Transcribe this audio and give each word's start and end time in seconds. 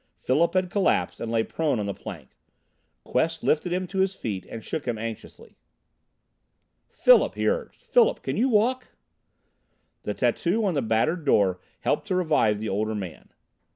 Philip 0.17 0.55
had 0.55 0.71
collapsed 0.71 1.19
and 1.19 1.31
lay 1.31 1.43
prone 1.43 1.79
on 1.79 1.85
the 1.85 1.93
plank. 1.93 2.29
Quest 3.03 3.43
lifted 3.43 3.71
him 3.71 3.85
to 3.85 3.99
his 3.99 4.15
feet 4.15 4.47
and 4.49 4.65
shook 4.65 4.87
him 4.87 4.97
anxiously. 4.97 5.59
"Philip!" 6.89 7.35
he 7.35 7.47
urged. 7.47 7.83
"Philip! 7.83 8.23
Can 8.23 8.35
you 8.35 8.49
walk?" 8.49 8.93
The 10.01 10.15
tattoo 10.15 10.65
on 10.65 10.73
the 10.73 10.81
battered 10.81 11.23
door 11.23 11.59
helped 11.81 12.07
to 12.07 12.15
revive 12.15 12.57
the 12.57 12.67
older 12.67 12.95
man. 12.95 13.29